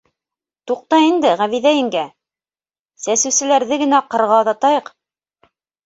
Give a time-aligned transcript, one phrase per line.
[0.71, 2.07] -Туҡта инде, Ғәбиҙә еңгә,
[3.07, 4.95] сәсеүселәрҙе генә ҡырға оҙатайыҡ.